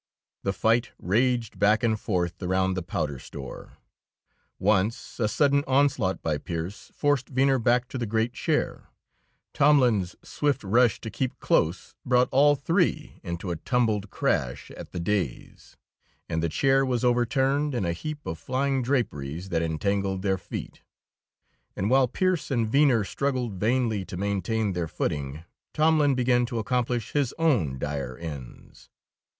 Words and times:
The 0.41 0.51
fight 0.51 0.89
raged 0.97 1.59
back 1.59 1.83
and 1.83 1.99
forth 1.99 2.41
around 2.41 2.73
the 2.73 2.81
powder 2.81 3.19
store; 3.19 3.77
once 4.57 5.19
a 5.19 5.27
sudden 5.27 5.63
onslaught 5.67 6.23
by 6.23 6.39
Pearse 6.39 6.91
forced 6.95 7.29
Venner 7.29 7.59
back 7.59 7.87
to 7.89 7.99
the 7.99 8.07
great 8.07 8.33
chair; 8.33 8.87
Tomlin's 9.53 10.15
swift 10.23 10.63
rush 10.63 10.99
to 11.01 11.11
keep 11.11 11.39
close 11.39 11.93
brought 12.03 12.29
all 12.31 12.55
three 12.55 13.19
into 13.21 13.51
a 13.51 13.55
tumbled 13.57 14.09
crash 14.09 14.71
at 14.71 14.91
the 14.91 14.99
dais, 14.99 15.77
and 16.27 16.41
the 16.41 16.49
chair 16.49 16.83
was 16.83 17.05
overturned 17.05 17.75
in 17.75 17.85
a 17.85 17.93
heap 17.93 18.25
of 18.25 18.39
flying 18.39 18.81
draperies 18.81 19.49
that 19.49 19.61
entangled 19.61 20.23
their 20.23 20.39
feet. 20.39 20.81
And 21.75 21.91
while 21.91 22.07
Pearse 22.07 22.49
and 22.49 22.67
Venner 22.67 23.03
struggled 23.03 23.53
vainly 23.59 24.03
to 24.05 24.17
maintain 24.17 24.73
their 24.73 24.87
footing, 24.87 25.43
Tomlin 25.75 26.15
began 26.15 26.47
to 26.47 26.57
accomplish 26.57 27.11
his 27.11 27.35
own 27.37 27.77
dire 27.77 28.17
ends. 28.17 28.89